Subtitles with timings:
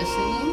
[0.00, 0.49] listening.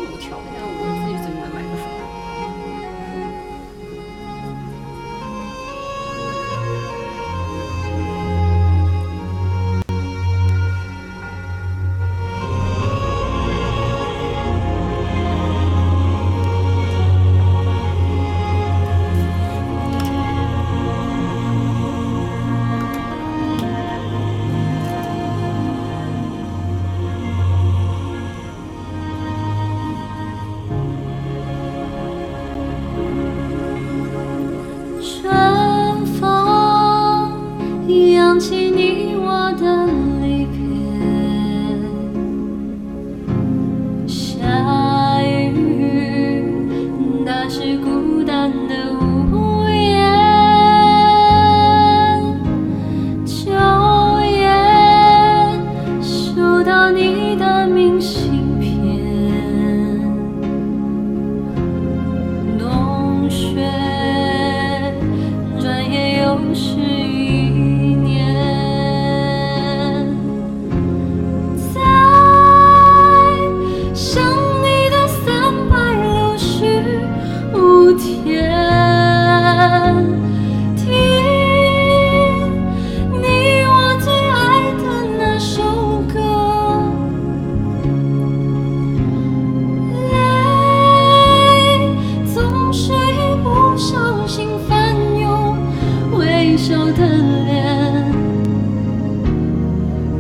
[96.58, 97.06] 笑的
[97.46, 98.12] 脸。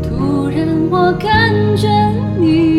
[0.03, 1.89] 突然我感觉
[2.39, 2.76] 你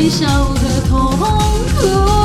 [0.00, 2.17] 微笑的痛苦。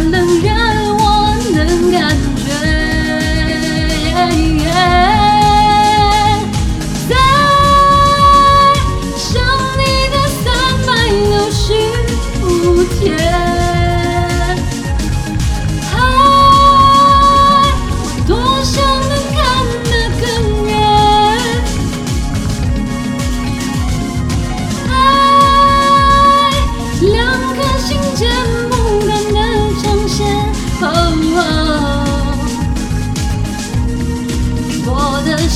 [0.00, 0.56] 能让
[0.98, 2.27] 我，能感动。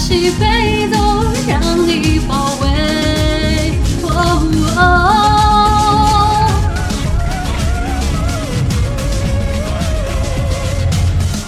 [0.05, 0.99] 气背都
[1.47, 2.67] 让你包围
[4.03, 4.09] 喔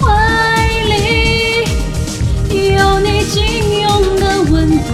[0.00, 0.04] 怀
[0.86, 0.92] 里
[2.76, 3.34] 有你紧
[3.80, 3.90] 拥
[4.20, 4.86] 的温度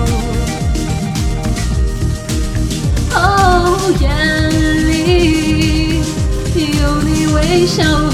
[3.15, 3.17] 喔
[4.01, 4.09] 眼
[4.89, 6.01] 里
[6.57, 8.10] 有你微笑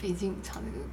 [0.00, 0.84] 费劲唱这个